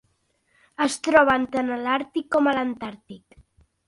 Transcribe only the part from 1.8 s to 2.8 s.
l'Àrtic com en